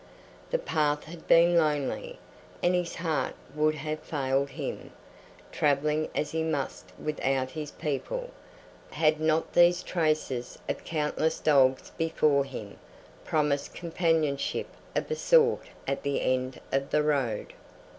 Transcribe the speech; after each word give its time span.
The 0.49 0.57
path 0.57 1.03
had 1.03 1.27
been 1.27 1.59
lonely, 1.59 2.17
and 2.63 2.73
his 2.73 2.95
heart 2.95 3.35
would 3.53 3.75
have 3.75 3.99
failed 3.99 4.49
him, 4.49 4.89
traveling 5.51 6.09
as 6.15 6.31
he 6.31 6.41
must 6.41 6.89
without 6.97 7.51
his 7.51 7.69
people, 7.69 8.31
had 8.89 9.19
not 9.21 9.53
these 9.53 9.83
traces 9.83 10.57
of 10.67 10.83
countless 10.83 11.39
dogs 11.39 11.91
before 11.99 12.45
him 12.45 12.79
promised 13.23 13.75
companionship 13.75 14.65
of 14.95 15.11
a 15.11 15.15
sort 15.15 15.65
at 15.87 16.01
the 16.01 16.19
end 16.21 16.59
of 16.71 16.89
the 16.89 17.03
road. 17.03 17.53